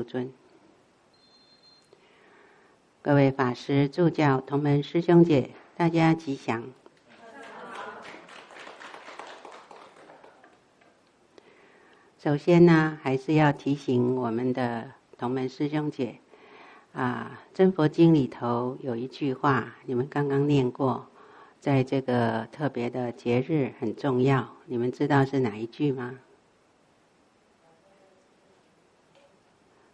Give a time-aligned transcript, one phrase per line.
[0.00, 0.32] 诸尊，
[3.02, 6.64] 各位法师、助教、同门师兄姐，大家吉祥。
[12.18, 16.18] 首先呢，还是要提醒我们的同门师兄姐，
[16.94, 21.08] 啊，《真佛经》里头有一句话，你们刚刚念过，
[21.60, 26.18] 在这个特别的节日很重要，你们知道是哪一句吗？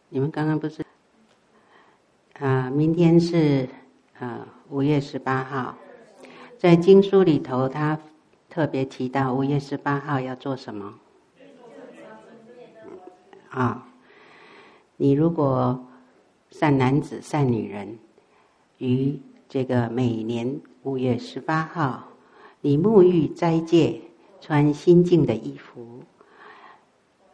[0.08, 0.84] 你们刚刚不是
[2.38, 2.70] 啊？
[2.70, 3.68] 明天是
[4.18, 5.76] 啊五月十八号，
[6.56, 7.98] 在经书里头，他
[8.48, 10.94] 特别提到五月十八号要做什么？
[13.50, 13.88] 啊，
[14.96, 15.84] 你如果
[16.50, 17.98] 善男子、善女人，
[18.78, 22.04] 于这个每年五月十八号，
[22.60, 24.00] 你沐浴斋戒，
[24.40, 26.00] 穿新净的衣服，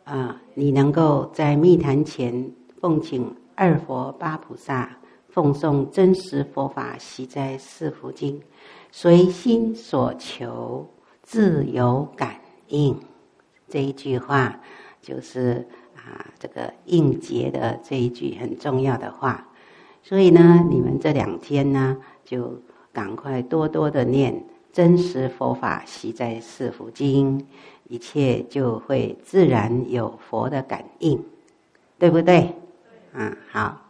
[0.05, 2.51] 啊，你能够在密坛前
[2.83, 8.43] 奉请二佛八菩萨，奉诵真实佛法习斋四福经，
[8.91, 10.85] 随心所求，
[11.23, 12.35] 自有感
[12.67, 12.99] 应。
[13.69, 14.61] 这一句话
[15.01, 15.65] 就是。
[16.05, 19.47] 啊，这个应节的这一句很重要的话，
[20.03, 22.61] 所以呢，你们这两天呢，就
[22.93, 27.47] 赶快多多的念真实佛法习斋四福经，
[27.89, 31.25] 一切就会自然有佛的感应，
[32.01, 32.53] 对不对？
[33.13, 33.81] 嗯，好。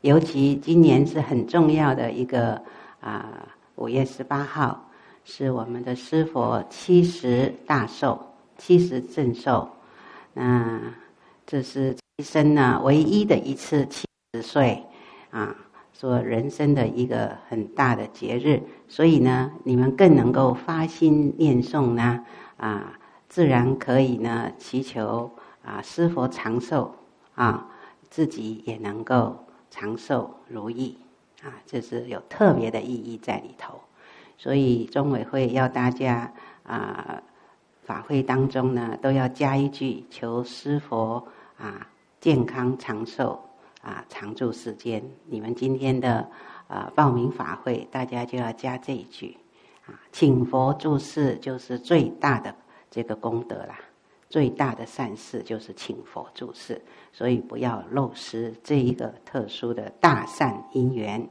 [0.00, 2.62] 尤其今年是很重要的一个
[3.00, 4.84] 啊，五月十八号。
[5.30, 8.18] 是我们的师佛七十大寿，
[8.56, 9.68] 七十正寿。
[10.32, 10.80] 那
[11.44, 14.82] 这是一生呢唯一的一次七十岁
[15.30, 15.54] 啊，
[15.92, 18.62] 说人生的一个很大的节日。
[18.88, 22.24] 所以呢，你们更能够发心念诵呢
[22.56, 22.97] 啊，
[23.28, 25.30] 自然可以呢祈求
[25.62, 26.94] 啊师佛长寿
[27.34, 27.68] 啊，
[28.10, 30.96] 自己也能够长寿如意
[31.42, 33.78] 啊，这是有特别的意义在里头。
[34.36, 37.22] 所以中委会要大家啊，
[37.82, 41.26] 法会当中呢，都要加一句求师佛
[41.58, 41.86] 啊
[42.20, 43.38] 健康长寿
[43.82, 45.02] 啊常住世间。
[45.26, 46.26] 你们今天的
[46.66, 49.36] 啊报名法会，大家就要加这一句
[49.86, 52.54] 啊，请佛住世就是最大的
[52.90, 53.78] 这个功德啦，
[54.28, 56.80] 最大的善事就是请佛住世，
[57.12, 61.28] 所以不要漏失这一个特殊的大善因缘。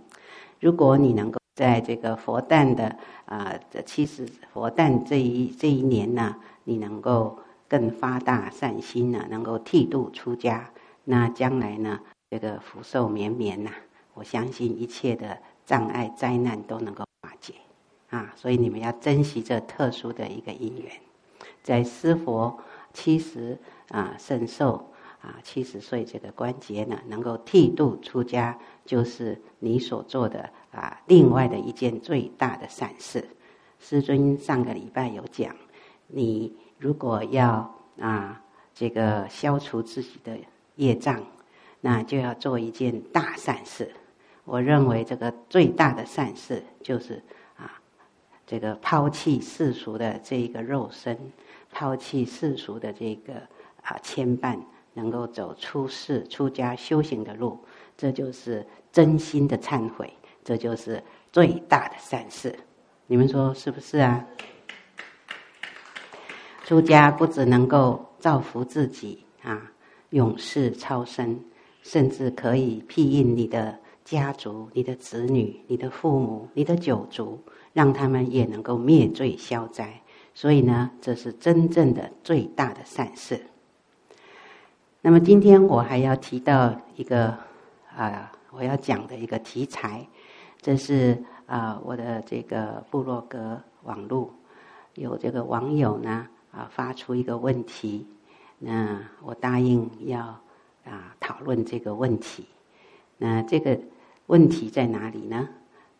[0.59, 1.37] 如果你能够。
[1.57, 2.95] 在这个佛诞的
[3.25, 6.35] 啊，这七十佛诞这一这一年呢，
[6.65, 7.35] 你能够
[7.67, 10.71] 更发大善心呢，能够剃度出家，
[11.03, 13.71] 那将来呢，这个福寿绵绵呐，
[14.13, 15.35] 我相信一切的
[15.65, 17.55] 障碍灾难都能够化解
[18.11, 20.91] 啊，所以你们要珍惜这特殊的一个因缘，
[21.67, 22.57] 在师佛
[22.93, 23.57] 七十
[23.89, 24.89] 啊圣寿。
[25.19, 33.27] 啊，七十岁这个关节呢，能够剃度出家，就是你所做的啊，另外的一件最大的善事。
[33.79, 35.53] 师尊上个礼拜有讲，
[36.05, 38.41] 你如果要啊，
[38.75, 40.37] 这个消除自己的
[40.75, 41.21] 业障，
[41.81, 43.91] 那就要做一件大善事。
[44.45, 47.21] 我认为这个最大的善事就是
[47.57, 47.81] 啊，
[48.45, 51.17] 这个抛弃世俗的这一个肉身，
[51.71, 53.33] 抛弃世俗的这个
[53.81, 54.57] 啊牵绊。
[54.93, 57.63] 能够走出世出家修行的路，
[57.95, 60.11] 这就是真心的忏悔，
[60.43, 62.57] 这就是最大的善事。
[63.05, 64.25] 你们说是不是啊？
[66.65, 69.71] 出家不只能够造福自己啊，
[70.09, 71.39] 永世超生，
[71.83, 77.39] 甚至可以庇荫你的家族、你的子女、你的父母、你的九族，
[77.71, 80.01] 让他们也能够灭罪消灾。
[80.37, 83.41] 所以呢，这是真正的最大的善事。
[85.01, 87.35] 那么今天我还要提到一个
[87.95, 90.07] 啊、我要讲的一个题材，
[90.61, 91.17] 这是
[91.47, 94.31] 啊、我的这个部落格网络
[94.93, 98.05] 有这个网友呢啊、呃、发出一个问题，
[98.59, 100.37] 那我答应要啊、
[100.83, 102.45] 呃、讨论这个问题。
[103.17, 103.75] 那这个
[104.27, 105.49] 问题在哪里呢？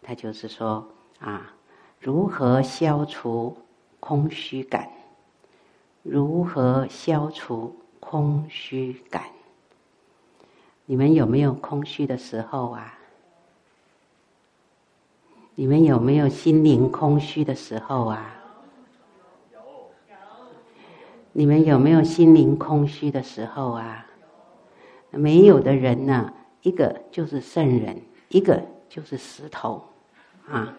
[0.04, 0.88] 他就是说
[1.18, 1.56] 啊，
[2.00, 3.58] 如何消除
[4.00, 4.90] 空虚感？
[6.04, 7.76] 如何消除？
[8.00, 9.24] 空虚感，
[10.86, 12.98] 你们有没有空虚的时候啊？
[15.56, 18.34] 你们有没有心灵空虚的时候啊？
[19.52, 19.60] 有。
[21.34, 24.06] 你们有没有心灵空虚的时候啊？
[25.12, 26.34] 没有的人呢？
[26.62, 29.84] 一个就是圣人，一个就是石头，
[30.48, 30.74] 啊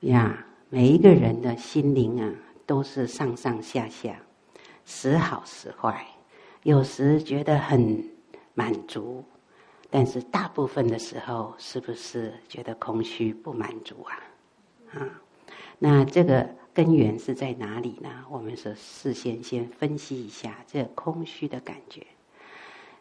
[0.00, 2.34] 呀，每一个人的心灵啊。
[2.68, 4.14] 都是上上下下，
[4.84, 6.06] 时好时坏，
[6.64, 8.04] 有时觉得很
[8.52, 9.24] 满足，
[9.88, 14.20] 但是大部分的时候，是不是觉得空虚不满足啊？
[14.92, 15.08] 啊，
[15.78, 18.10] 那这个根源是在哪里呢？
[18.28, 22.06] 我们说事先先分析一下这空虚的感觉，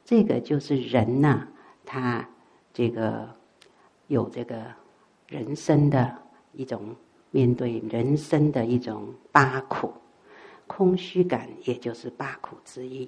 [0.06, 1.46] 这个就是人呐、
[1.86, 2.26] 他
[2.74, 3.28] 这个
[4.08, 4.64] 有这个
[5.28, 6.18] 人生的
[6.54, 6.96] 一种。
[7.38, 9.94] 面对人生的一种八苦，
[10.66, 13.08] 空虚感也就是八苦之一。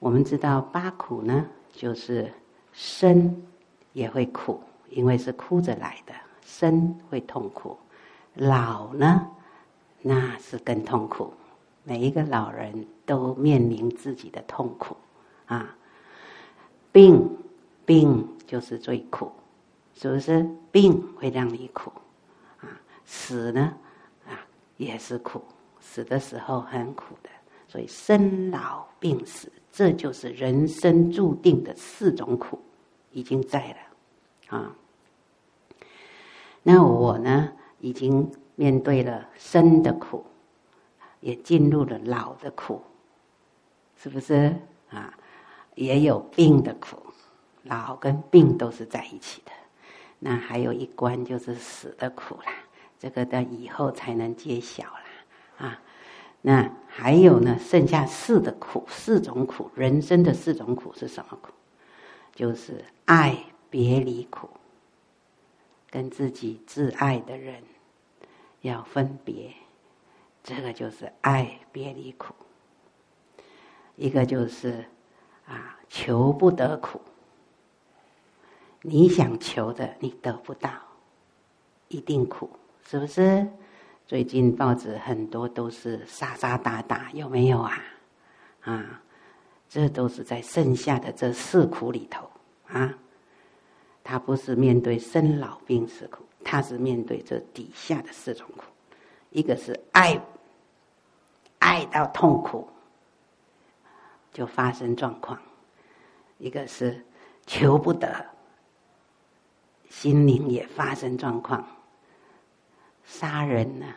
[0.00, 2.28] 我们知道八苦呢，就是
[2.72, 3.40] 生
[3.92, 6.12] 也会苦，因为是哭着来的，
[6.44, 7.76] 生会痛苦；
[8.34, 9.28] 老呢，
[10.02, 11.32] 那是更痛苦。
[11.84, 14.96] 每一个老人都面临自己的痛苦
[15.46, 15.76] 啊。
[16.90, 17.30] 病，
[17.86, 19.30] 病就是最苦，
[19.94, 20.44] 是不是？
[20.72, 21.92] 病会让你苦。
[23.04, 23.74] 死呢，
[24.26, 24.32] 啊，
[24.76, 25.42] 也是苦，
[25.80, 27.30] 死的时候很苦的。
[27.66, 32.60] 所以生老病死，这就是人生注定的四种苦，
[33.10, 33.68] 已经在
[34.48, 34.76] 了，啊。
[36.62, 40.24] 那我呢，已经面对了生的苦，
[41.20, 42.80] 也进入了老的苦，
[43.96, 44.54] 是不是
[44.90, 45.12] 啊？
[45.74, 46.96] 也有病的苦，
[47.64, 49.50] 老跟病都是在一起的。
[50.20, 52.52] 那还有一关就是死的苦啦。
[53.04, 55.82] 这个到以后才能揭晓了啊！
[56.40, 57.58] 那还有呢？
[57.58, 61.52] 剩下四的苦，四种苦，人生的四种苦是什么苦？
[62.34, 63.36] 就是爱
[63.68, 64.48] 别离苦，
[65.90, 67.62] 跟自己挚爱的人
[68.62, 69.52] 要分别，
[70.42, 72.34] 这个就是爱别离苦。
[73.96, 74.82] 一个就是
[75.46, 77.02] 啊，求不得苦，
[78.80, 80.70] 你想求的你得不到，
[81.88, 82.48] 一定苦。
[82.88, 83.46] 是不是？
[84.06, 87.82] 最近报纸很多都是杀杀打打，有没有啊？
[88.60, 89.02] 啊，
[89.68, 92.28] 这都是在剩下的这四苦里头
[92.68, 92.94] 啊。
[94.04, 98.64] 他不是面对生老病死苦，他是面对这底下的四种苦。
[99.30, 100.20] 一个是爱，
[101.58, 102.68] 爱到痛苦
[104.30, 105.38] 就发生状况；
[106.36, 107.02] 一个是
[107.46, 108.26] 求不得，
[109.88, 111.66] 心灵也发生状况。
[113.04, 113.96] 杀人呢、啊，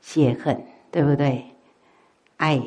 [0.00, 1.44] 泄恨，对不对？
[2.36, 2.60] 爱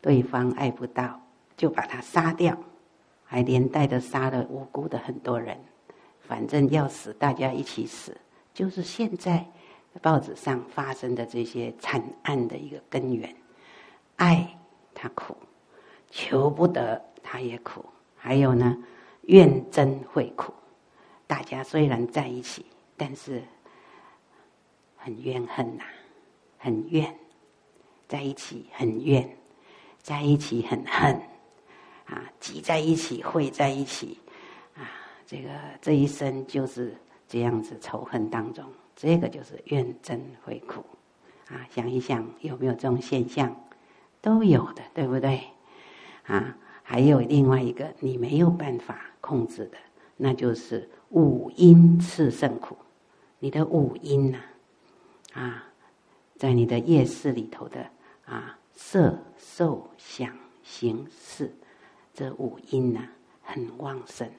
[0.00, 1.20] 对方爱不到，
[1.56, 2.56] 就把他杀掉，
[3.24, 5.58] 还连带的杀了无辜的很多人。
[6.20, 8.16] 反正要死，大家一起死，
[8.54, 9.44] 就是现在
[10.00, 13.34] 报纸上发生的这些惨案的一个根源。
[14.16, 14.56] 爱
[14.94, 15.36] 他苦，
[16.10, 17.84] 求不得他也苦，
[18.16, 18.76] 还有呢，
[19.22, 20.52] 怨憎会苦。
[21.26, 22.64] 大家虽然在一起，
[22.96, 23.42] 但是。
[25.02, 25.82] 很怨恨呐、
[26.58, 27.12] 很怨，
[28.06, 29.28] 在一起很怨，
[30.00, 31.20] 在一起很恨，
[32.06, 34.16] 啊，挤在一起会在一起，
[34.76, 34.86] 啊，
[35.26, 35.50] 这个
[35.80, 36.94] 这一生就是
[37.26, 38.64] 这样子仇恨当中，
[38.94, 40.84] 这个就是怨憎会苦，
[41.48, 43.54] 啊，想一想有没有这种现象，
[44.20, 45.40] 都有的，对不对？
[46.26, 49.78] 啊，还有另外一个你没有办法控制的，
[50.16, 52.76] 那就是五阴炽盛苦，
[53.40, 54.38] 你的五阴呐、
[55.34, 55.64] 啊，
[56.36, 57.86] 在你的夜市里头的
[58.26, 61.54] 啊，色、受、想、行、识，
[62.12, 63.00] 这五阴呢、
[63.42, 64.30] 很旺盛，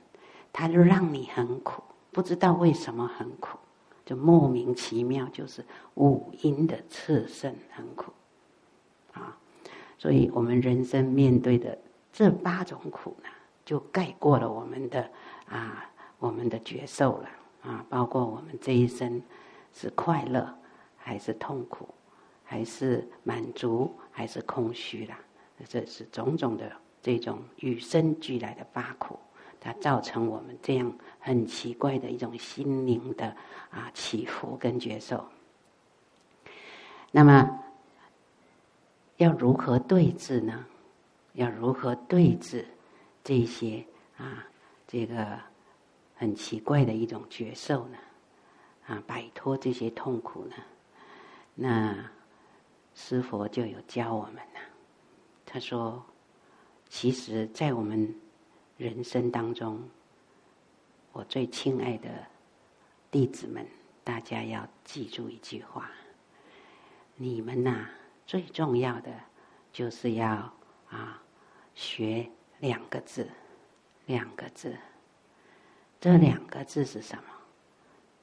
[0.52, 1.82] 它就让你很苦，
[2.12, 3.58] 不知道为什么很苦，
[4.06, 8.12] 就莫名其妙，就是五阴的炽盛很苦
[9.14, 9.38] 啊。
[9.98, 11.78] 所以我们人生面对的
[12.12, 13.30] 这八种苦呢，
[13.66, 15.10] 就盖过了我们的
[15.48, 17.30] 啊，我们的觉受了
[17.64, 19.22] 啊，包括我们这一生
[19.74, 20.54] 是快乐。
[21.04, 21.88] 还是痛苦，
[22.46, 25.20] 还是满足，还是空虚啦？
[25.68, 29.20] 这是种种的这种与生俱来的八苦，
[29.60, 33.36] 它造成我们这样很奇怪的一种心灵的
[33.70, 35.24] 啊起伏跟觉受。
[37.12, 37.60] 那么
[39.18, 40.66] 要如何对治呢？
[41.34, 42.66] 要如何对治
[43.24, 43.86] 这些
[44.18, 44.48] 啊
[44.88, 45.40] 这个
[46.16, 47.98] 很奇怪的一种觉受呢？
[48.88, 50.56] 啊，摆脱这些痛苦呢？
[51.56, 52.10] 那
[52.96, 54.60] 师父就有教我们了。
[55.46, 56.04] 他说
[56.90, 58.16] ：“其实，在我们
[58.78, 59.82] 人生当中，
[61.12, 62.10] 我最亲爱的
[63.12, 63.66] 弟子们，
[64.04, 65.92] 大家要记住一句话：
[67.16, 67.88] 你们呐，
[68.26, 69.12] 最重要的
[69.72, 70.52] 就是要
[70.90, 71.22] 啊，
[71.76, 72.28] 学
[72.60, 73.30] 两个字，
[74.08, 74.76] 两个字。
[76.00, 77.24] 这两个字是什么？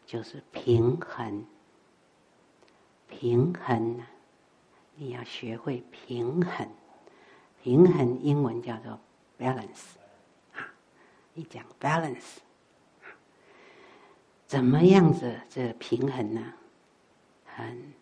[0.04, 1.44] 就是平衡。”
[3.10, 4.06] 平衡呢，
[4.94, 6.70] 你要学会平衡。
[7.62, 8.98] 平衡英文叫做
[9.38, 9.96] balance，
[10.54, 10.72] 啊，
[11.34, 12.38] 一讲 balance，
[14.46, 16.54] 怎么样子这平衡呢？
[17.44, 17.92] 很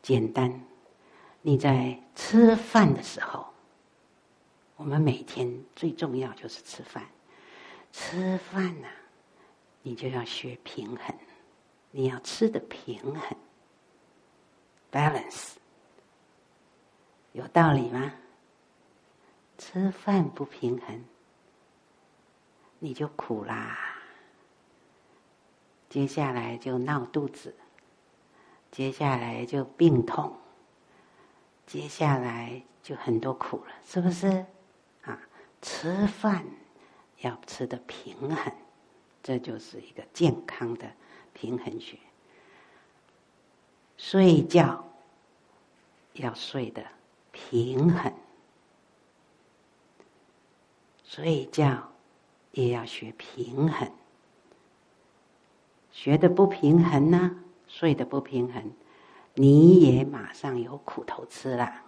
[0.00, 0.64] 简单，
[1.42, 3.46] 你在吃饭的时候，
[4.76, 7.04] 我们每天最重要就是吃饭。
[7.92, 8.88] 吃饭呢，
[9.82, 11.14] 你就要学平衡，
[11.90, 13.36] 你要吃的平衡
[14.90, 15.54] ，balance，
[17.32, 18.14] 有道理吗？
[19.56, 21.04] 吃饭不平衡，
[22.78, 23.76] 你就苦啦。
[25.88, 27.54] 接下来就闹肚子，
[28.70, 30.36] 接下来就病痛，
[31.66, 34.46] 接下来就很多苦了，是不是？
[35.02, 35.20] 啊，
[35.60, 36.46] 吃饭
[37.18, 38.52] 要吃得平衡，
[39.22, 40.88] 这就是一个健康的
[41.32, 41.98] 平衡学。
[43.98, 44.88] 睡觉
[46.14, 46.82] 要睡得
[47.30, 48.10] 平衡。
[51.04, 51.92] 睡觉
[52.52, 53.90] 也要学平衡，
[55.90, 58.72] 学的不平衡呢，睡得不平衡，
[59.34, 61.82] 你也马上有苦头吃了，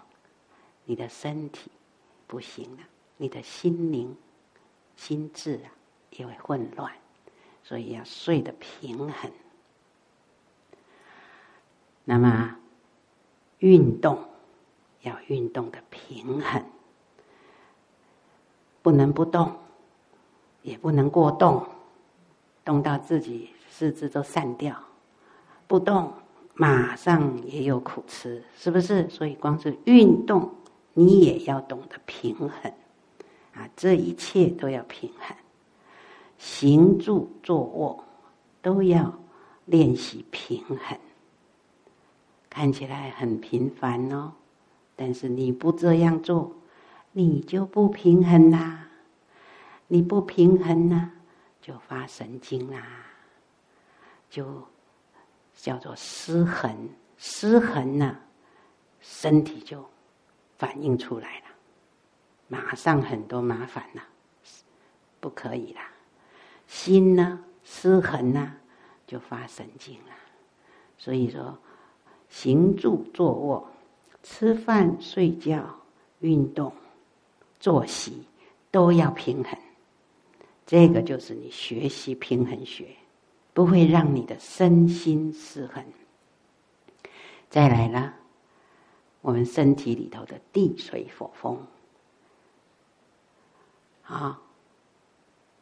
[0.85, 1.71] 你的身体
[2.27, 2.83] 不行了，
[3.19, 4.17] 你的心灵、
[4.97, 5.71] 心智啊
[6.11, 6.93] 也会混乱，
[7.63, 9.31] 所以要睡得平衡。
[12.05, 12.57] 那么
[13.59, 14.19] 运动
[15.03, 16.63] 要运动的平衡。
[18.83, 19.53] 不能不动，
[20.63, 21.67] 也不能过动，
[22.65, 24.75] 动到自己四肢都散掉。
[25.67, 26.13] 不动，
[26.55, 29.09] 马上也有苦吃，是不是？
[29.11, 30.51] 所以光是运动，
[30.95, 32.73] 你也要懂得平衡
[33.53, 33.69] 啊！
[33.77, 35.37] 这一切都要平衡，
[36.39, 38.03] 行住坐卧
[38.63, 39.13] 都要
[39.67, 40.99] 练习平衡。
[42.51, 44.33] 看起来很平凡哦，
[44.95, 46.57] 但是你不这样做。
[47.13, 48.87] 你就不平衡啦，
[49.89, 51.11] 你不平衡呢，
[51.61, 52.87] 就发神经啦，
[54.29, 54.65] 就
[55.53, 56.89] 叫做失衡，
[57.19, 58.17] 失衡呢，
[59.01, 59.85] 身体就
[60.57, 61.47] 反应出来了，
[62.47, 64.05] 马上很多麻烦了，
[65.19, 65.91] 不可以啦。
[66.69, 68.55] 心呢，失衡呢，
[69.05, 70.13] 就发神经了。
[70.97, 71.59] 所以说，
[72.31, 73.71] 行住坐卧、
[74.23, 75.63] 吃饭睡觉、
[76.21, 76.73] 运动。
[77.59, 78.25] 作息
[78.71, 79.55] 都要平衡，
[80.65, 82.97] 这个就是你学习平衡学，
[83.53, 85.85] 不会让你的身心失衡。
[87.51, 88.15] 再来呢，
[89.21, 91.61] 我们身体里头的地水火风，
[94.05, 94.41] 啊，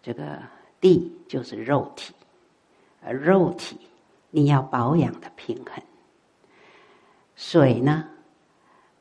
[0.00, 0.40] 这个
[0.80, 2.14] 地就是肉体，
[3.02, 3.76] 而肉体
[4.30, 5.82] 你要保养的平衡。
[7.38, 8.04] 水呢，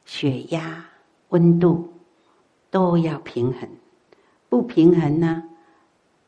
[0.05, 0.85] 血压、
[1.29, 1.91] 温度。
[2.69, 3.67] 都要平衡，
[4.49, 5.41] 不平衡呢，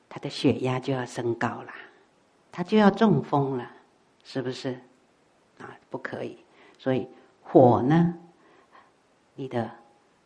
[0.08, 1.72] 他的血压就要升高了，
[2.50, 3.70] 他就要中风了，
[4.24, 4.80] 是不是？
[5.60, 6.40] 啊，不可以。
[6.78, 7.06] 所以
[7.44, 8.16] 火呢，
[9.36, 9.70] 你的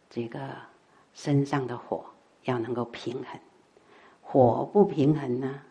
[0.07, 0.39] 这个
[1.15, 2.05] 身上的火
[2.43, 3.39] 要能够平衡，
[4.21, 5.61] 火不平衡呢，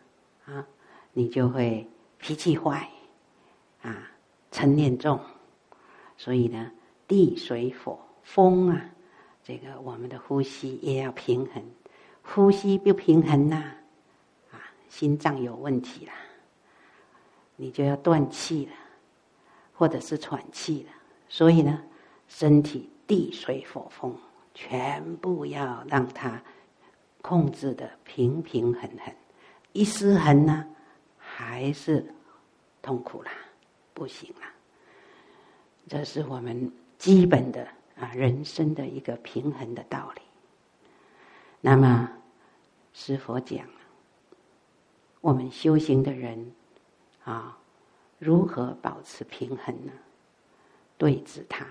[0.45, 0.67] 啊，
[1.13, 2.87] 你就会脾气坏，
[3.81, 4.11] 啊，
[4.51, 5.17] 嗔念重。
[6.23, 6.71] 所以呢，
[7.05, 8.89] 地水火风啊。
[9.43, 11.61] 这个我们的呼吸也要平衡，
[12.21, 13.57] 呼吸不平衡呐，
[14.53, 14.55] 啊，
[14.87, 16.13] 心脏有问题了，
[17.57, 18.71] 你就要断气了，
[19.73, 20.93] 或者是喘气了。
[21.27, 21.83] 所以呢，
[22.29, 24.17] 身体地水火风
[24.53, 26.41] 全部要让它
[27.21, 29.13] 控制的平平衡衡，
[29.73, 30.65] 一失衡呢，
[31.17, 32.05] 还是
[32.81, 33.31] 痛苦啦，
[33.93, 34.52] 不行啦。
[35.87, 37.67] 这是我们基本的。
[37.95, 40.21] 啊，人生的一个平衡的道理。
[41.61, 42.09] 那么，
[42.91, 43.67] 师父讲，
[45.21, 46.51] 我们修行的人
[47.23, 47.55] 啊，
[48.17, 49.93] 如何保持平衡呢？
[50.97, 51.67] 对治它，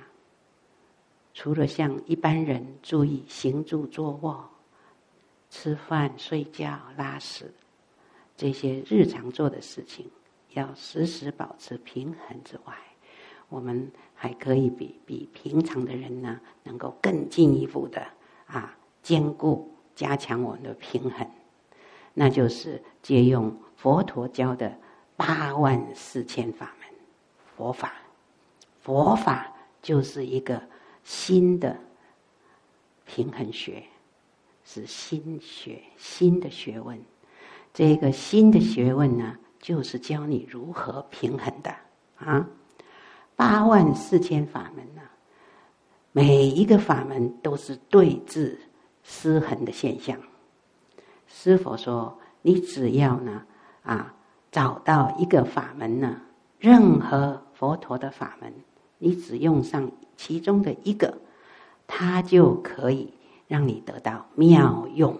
[1.35, 4.49] 除了像一般人注意行住坐卧、
[5.51, 7.53] 吃饭、睡觉、拉屎
[8.37, 10.09] 这些日常做的事情，
[10.51, 12.75] 要时时保持平衡之外，
[13.53, 18.03] 我们还可以比比平常的人呢，能够更进一步的
[18.47, 21.31] 啊，兼顾加强我们的平衡，
[22.15, 24.75] 那就是借用佛陀教的
[25.19, 26.89] 八万四千法门，
[27.55, 27.93] 佛法，
[28.81, 30.63] 佛法就是一个
[31.05, 31.79] 新的
[33.05, 33.85] 平衡学，
[34.65, 36.99] 是新学新的学问。
[37.75, 41.75] 这个新的学问呢，就是教你如何平衡的
[42.17, 42.49] 啊。
[43.43, 45.03] 八万四千法门呢、
[46.13, 48.57] 每一个法门都是对治
[49.03, 50.17] 失衡的现象。
[51.27, 53.43] 师父说，你只要呢
[53.83, 54.15] 啊
[54.53, 56.21] 找到一个法门呢，
[56.61, 58.53] 任何佛陀的法门，
[58.99, 61.13] 你只用上其中的一个，
[61.89, 63.13] 它就可以
[63.49, 65.19] 让你得到妙用。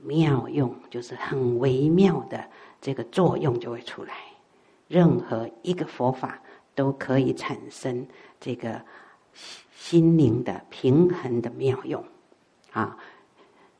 [0.00, 2.44] 妙用就是很微妙的
[2.80, 4.14] 这个作用就会出来。
[4.88, 6.40] 任何一个佛法
[6.76, 8.06] 都可以产生
[8.38, 8.80] 这个
[9.74, 12.04] 心灵的平衡的妙用
[12.70, 12.96] 啊，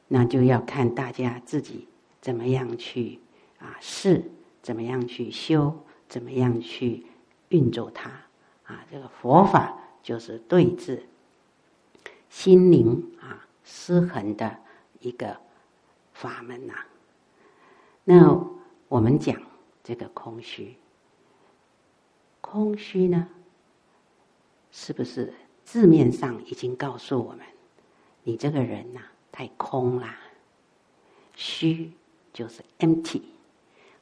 [0.09, 1.87] 那就要看大家自己
[2.21, 3.21] 怎么样去
[3.59, 4.25] 啊试，
[4.63, 5.73] 怎么样去修，
[6.09, 7.05] 怎么样去
[7.51, 8.11] 运作它
[8.65, 8.85] 啊。
[8.91, 11.07] 这个佛法就是对治
[12.31, 14.57] 心灵啊失衡的
[15.01, 15.37] 一个
[16.13, 16.75] 法门呐、
[18.05, 18.43] 那
[18.89, 19.41] 我们讲
[19.85, 20.75] 这个空虚。
[22.49, 23.29] 空虚呢，
[24.71, 25.35] 是不是
[25.65, 27.41] 字面上已经告诉我们，
[28.23, 29.01] 你这个人呐、
[29.33, 30.17] 太空啦，
[31.35, 31.91] 虚
[32.33, 33.21] 就是 empty，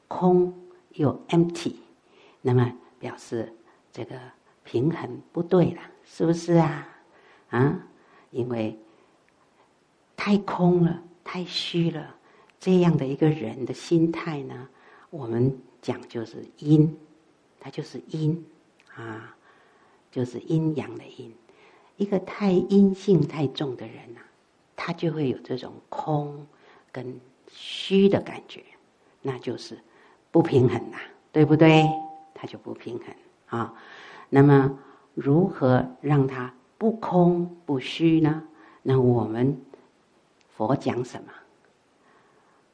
[0.07, 0.53] 空
[0.93, 1.73] 又 empty，
[2.41, 3.51] 那么表示
[3.91, 4.15] 这个
[4.63, 6.87] 平衡不对了，是不是啊？
[7.49, 7.87] 啊，
[8.29, 8.79] 因为
[10.15, 12.15] 太空了，太虚了，
[12.59, 14.69] 这样的一个人的心态呢，
[15.09, 16.95] 我们讲就是阴。
[17.65, 18.45] 它就是阴
[18.93, 19.35] 啊，
[20.11, 21.33] 就是阴阳的阴。
[21.97, 24.21] 一个太阴性太重的人呐、
[24.75, 26.45] 他就会有这种空
[26.91, 27.19] 跟
[27.49, 28.63] 虚的感觉，
[29.23, 29.79] 那就是
[30.29, 30.99] 不平衡呐、
[31.31, 31.83] 对不对？
[32.35, 33.07] 他就不平衡
[33.47, 33.73] 啊。
[34.29, 34.77] 那么
[35.15, 38.43] 如何让他不空不虚呢？
[38.83, 39.59] 那我们
[40.55, 41.33] 佛讲什么？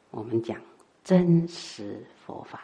[0.10, 0.60] 我们讲
[1.02, 2.62] 真实佛法。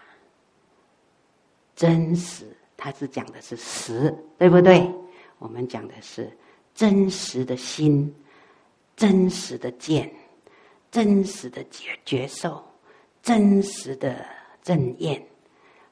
[1.78, 2.44] 真实，
[2.76, 4.92] 它是讲的是实，对不对？
[5.38, 6.28] 我们讲的是
[6.74, 8.12] 真实的心，
[8.96, 10.12] 真实的见，
[10.90, 12.64] 真实的觉觉受，
[13.22, 14.26] 真实的
[14.64, 15.24] 正念。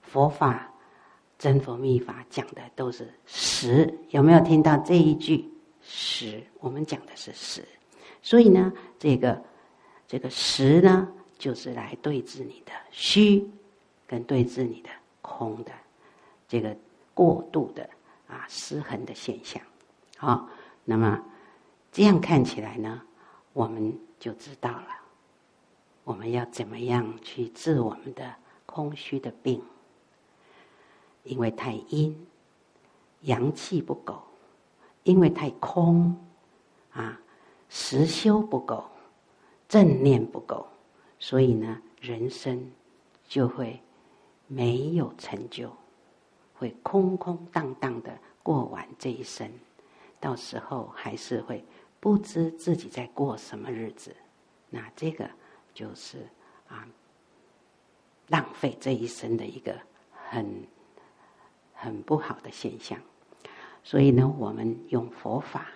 [0.01, 0.73] 佛法
[1.37, 5.47] 真佛密法讲的都是实，有没有听到这一句？
[5.83, 7.63] 实，我们讲的是实。
[8.23, 9.39] 所以呢，这个
[10.07, 13.47] 这个实呢，就是来对治你的虚，
[14.07, 14.89] 跟对治你的。
[15.25, 15.71] 空的
[16.47, 16.77] 这个
[17.15, 17.89] 过度的
[18.27, 19.59] 啊失衡的现象，
[20.17, 20.47] 好，
[20.83, 21.19] 那么
[21.91, 23.01] 这样看起来呢，
[23.51, 24.87] 我们就知道了，
[26.03, 28.35] 我们要怎么样去治我们的
[28.67, 29.59] 空虚的病？
[31.23, 32.27] 因为太阴，
[33.21, 34.13] 阳气不够；
[35.03, 36.15] 因为太空，
[36.93, 37.19] 啊，
[37.67, 38.85] 实修不够，
[39.67, 40.67] 正念不够，
[41.17, 42.71] 所以呢，人生
[43.27, 43.81] 就会。
[44.47, 45.75] 没有成就，
[46.53, 49.49] 会空空荡荡的过完这一生，
[50.19, 51.65] 到时候还是会
[51.99, 54.15] 不知自己在过什么日子。
[54.69, 55.27] 那这个
[55.73, 56.19] 就是
[56.67, 56.87] 啊，
[58.27, 59.75] 浪费这一生的一个
[60.29, 60.67] 很
[61.73, 62.99] 很不好的现象。
[63.83, 65.67] 所以呢，我们用佛法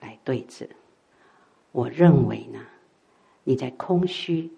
[0.00, 0.68] 来对治。
[1.72, 2.60] 我认为呢，
[3.44, 4.50] 你在空虚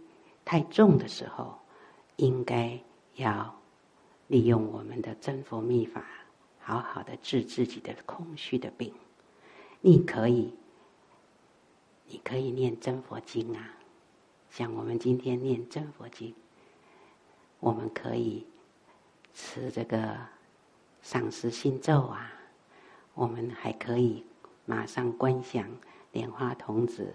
[0.45, 1.59] 太重的时候，
[2.17, 2.79] 应该。
[3.19, 3.53] 要
[4.29, 6.05] 利用我们的真佛密法，
[6.61, 8.95] 好好的治自己的空虚的病。
[9.81, 10.55] 你可以，
[12.07, 13.75] 你可以念真佛经啊，
[14.51, 16.33] 像我们今天念真佛经，
[17.59, 18.47] 我们可以
[19.35, 20.17] 持这个
[21.03, 22.33] 上师心咒啊，
[23.15, 24.25] 我们还可以
[24.65, 25.69] 马上观想
[26.13, 27.15] 莲花童子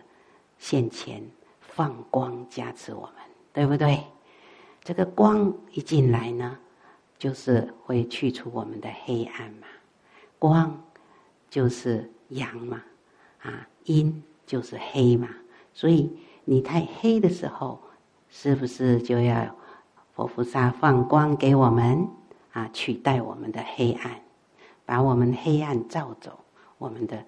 [0.58, 1.24] 现前
[1.62, 3.16] 放光加持我们，
[3.54, 4.04] 对不对？
[4.84, 6.58] 这个光一进来呢，
[7.18, 9.68] 就是会去除我们的黑暗嘛。
[10.38, 10.78] 光
[11.50, 12.84] 就是阳嘛，
[13.42, 15.30] 啊，阴就是黑嘛。
[15.74, 16.12] 所以
[16.44, 17.80] 你太黑的时候，
[18.30, 19.56] 是不是就要
[20.14, 22.06] 佛菩萨放光给我们
[22.52, 24.22] 啊，取代我们的黑暗，
[24.86, 26.38] 把我们黑暗照走，
[26.78, 27.24] 我们的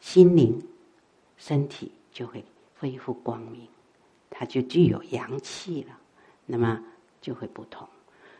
[0.00, 0.58] 心灵、
[1.36, 2.42] 身体就会
[2.78, 3.68] 恢复光明，
[4.30, 5.98] 它就具有阳气了。
[6.44, 6.82] 那么
[7.20, 7.88] 就会不同，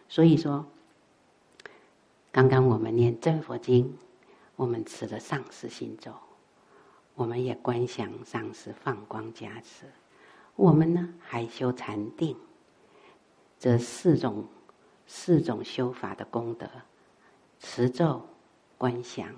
[0.09, 0.67] 所以说，
[2.33, 3.97] 刚刚我们念真佛经，
[4.57, 6.12] 我们持了上师心咒，
[7.15, 9.87] 我们也观想上师放光加持，
[10.57, 12.37] 我们呢还修禅定，
[13.59, 14.45] 这四种
[15.07, 16.69] 四种修法的功德，
[17.61, 18.21] 持咒、
[18.77, 19.29] 观想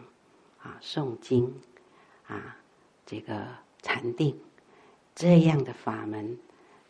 [0.59, 1.55] 啊、诵经
[2.27, 2.57] 啊，
[3.05, 3.47] 这个
[3.83, 4.41] 禅定
[5.15, 6.39] 这样的法门，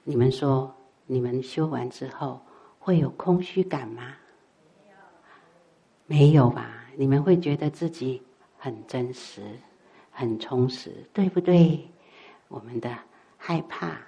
[0.04, 0.72] 你们说？
[1.06, 2.40] 你们修完之后
[2.78, 4.14] 会有空虚感吗？
[6.06, 6.84] 没有吧？
[6.96, 8.22] 你们会觉得自己
[8.58, 9.42] 很真实、
[10.10, 11.88] 很充实，对不对？
[12.48, 12.96] 我们的
[13.36, 13.98] 害怕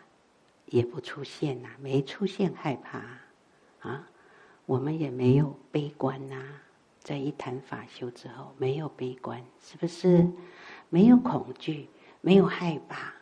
[0.66, 2.98] 也不出现呐，没出现害怕
[3.80, 4.06] 啊，
[4.66, 6.36] 我们也没有悲观呐。
[7.00, 10.26] 在一谈法修之后，没有悲观，是不是？
[10.88, 11.88] 没有恐惧，
[12.20, 13.12] 没有害怕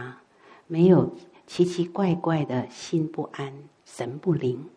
[0.00, 0.22] 啊，
[0.66, 1.14] 没有
[1.46, 3.52] 奇奇怪怪的心不安、
[3.84, 4.68] 神不灵。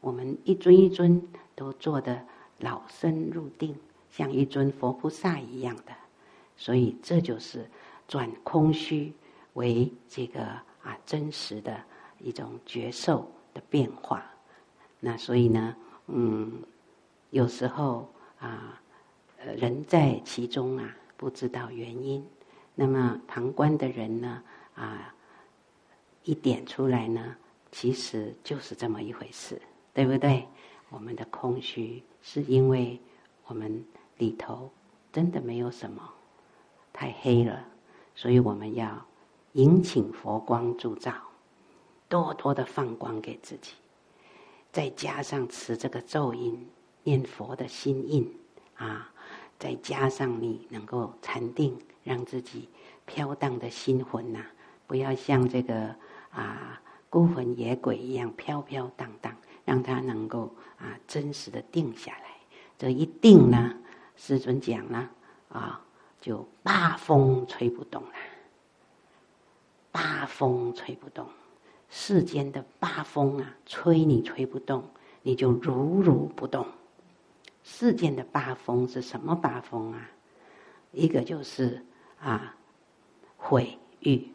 [0.00, 1.22] 我们一尊一尊
[1.54, 2.26] 都做得
[2.58, 3.74] 老身入定，
[4.10, 5.92] 像一尊佛菩萨一样的。
[6.56, 7.68] 所以这就是
[8.06, 9.12] 转空虚
[9.54, 10.42] 为这个
[10.82, 11.82] 啊真实的
[12.18, 14.24] 一种觉受的变化。
[15.00, 15.74] 那所以呢，
[16.08, 16.52] 嗯，
[17.30, 18.06] 有时候
[18.38, 18.80] 啊，
[19.56, 22.22] 人在其中啊，不知道原因。
[22.74, 24.42] 那么旁观的人呢，
[24.74, 25.14] 啊，
[26.24, 27.36] 一点出来呢，
[27.72, 29.60] 其实就是这么一回事，
[29.94, 30.46] 对不对？
[30.90, 32.98] 我们的空虚是因为
[33.46, 33.84] 我们
[34.18, 34.70] 里头
[35.12, 36.02] 真的没有什么，
[36.92, 37.64] 太黑了，
[38.14, 39.06] 所以我们要
[39.52, 41.14] 引请佛光助照，
[42.08, 43.72] 多多的放光给自己，
[44.72, 46.68] 再加上持这个咒音，
[47.04, 48.28] 念佛的心印
[48.74, 49.12] 啊，
[49.58, 52.68] 再加上你能够禅定，让自己
[53.06, 54.44] 飘荡的心魂呐、
[54.86, 55.94] 不要像这个
[56.30, 62.30] 啊孤魂野鬼一样飘飘荡荡，让他能够啊真实的定下来。
[62.78, 63.74] 这一定呢，
[64.16, 65.10] 师尊讲了
[65.48, 65.84] 啊，
[66.20, 68.12] 就八风吹不动了，
[69.90, 71.26] 八风吹不动，
[71.88, 74.88] 世间的八风啊，吹你吹不动，
[75.22, 76.66] 你就如如不动。
[77.62, 80.10] 世间的八风是什么八风啊？
[80.92, 81.84] 一个就是
[82.20, 82.56] 啊，
[83.36, 84.28] 毁誉，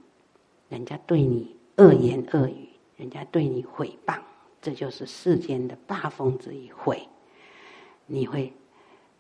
[0.70, 4.20] 人家对你恶言恶语，人家对你诽谤，
[4.62, 6.72] 这就是世间的八风之一。
[6.72, 7.08] 毁，
[8.06, 8.54] 你会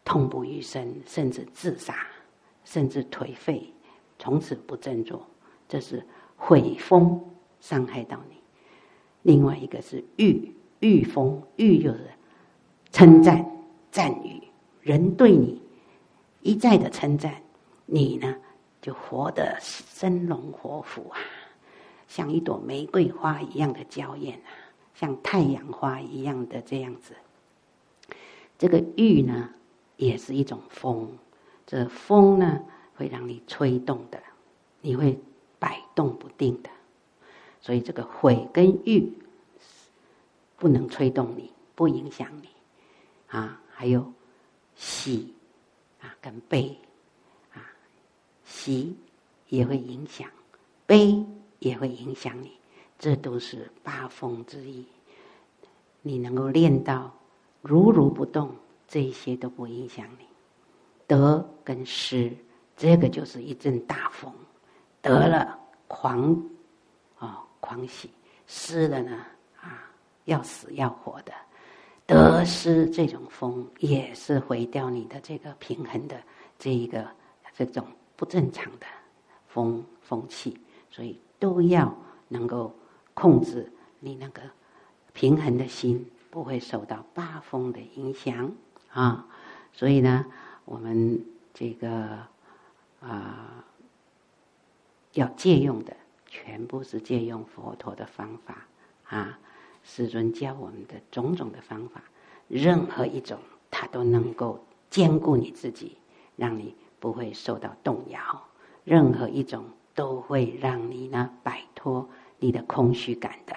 [0.03, 2.07] 痛不欲生，甚至自杀，
[2.63, 3.73] 甚至颓废，
[4.17, 5.25] 从此不振作。
[5.67, 7.19] 这是毁风，
[7.59, 8.35] 伤害到你。
[9.23, 12.09] 另外一个是誉，誉风，誉就是
[12.91, 13.43] 称赞。
[13.91, 14.43] 赞誉，
[14.81, 15.61] 人对你
[16.41, 17.41] 一再的称赞，
[17.85, 18.35] 你呢
[18.81, 21.17] 就活得生龙活虎啊，
[22.07, 24.49] 像一朵玫瑰花一样的娇艳啊，
[24.93, 27.13] 像太阳花一样的这样子。
[28.57, 29.49] 这个玉呢，
[29.97, 31.09] 也是一种风，
[31.65, 32.61] 这风呢
[32.95, 34.21] 会让你吹动的，
[34.81, 35.19] 你会
[35.59, 36.69] 摆动不定的。
[37.59, 39.11] 所以这个悔跟欲
[40.57, 42.49] 不能吹动你，不影响你
[43.27, 43.61] 啊。
[43.77, 44.09] 还有
[44.77, 45.33] 喜
[45.99, 46.77] 啊，跟悲
[47.53, 47.59] 啊，
[48.45, 48.95] 喜
[49.49, 50.29] 也会影响，
[50.85, 51.25] 悲
[51.65, 52.51] 也会影响你，
[52.99, 54.85] 这都是八风之一。
[56.03, 57.11] 你能够练到
[57.63, 58.55] 如如不动，
[58.87, 60.27] 这些都不影响你。
[61.07, 62.31] 得跟失，
[62.77, 64.31] 这个就是一阵大风，
[65.01, 66.33] 得了狂
[67.17, 68.11] 啊、哦、狂喜，
[68.45, 69.25] 失了呢
[69.59, 69.91] 啊
[70.25, 71.33] 要死要活的。
[72.05, 76.15] 得失这种风也是毁掉你的这个平衡的
[76.59, 77.07] 这一个
[77.57, 77.83] 这种
[78.15, 78.85] 不正常的
[79.47, 80.55] 风风气，
[80.91, 81.95] 所以都要
[82.27, 82.73] 能够
[83.13, 84.41] 控制你那个
[85.13, 88.51] 平衡的心，不会受到八风的影响
[88.91, 89.27] 啊。
[89.73, 90.25] 所以呢，
[90.65, 92.19] 我们这个
[93.01, 93.63] 啊、
[95.13, 95.95] 要借用的
[96.27, 98.67] 全部是借用佛陀的方法
[99.07, 99.39] 啊。
[99.87, 102.01] 师尊教我们的种种的方法，
[102.47, 103.37] 任何一种，
[103.69, 105.97] 它都能够兼顾你自己，
[106.35, 108.19] 让你不会受到动摇；
[108.83, 109.63] 任何一种
[109.95, 113.55] 都会让你呢摆脱你的空虚感的。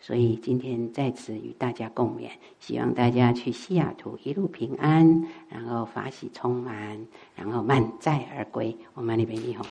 [0.00, 8.76] 所以今天在此与大家共勉，希望大家去西雅图一路平安，然后法喜充满，然后满载而归。
[8.94, 9.64] 我们那边以后。